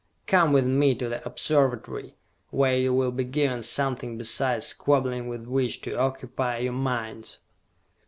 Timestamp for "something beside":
3.61-4.63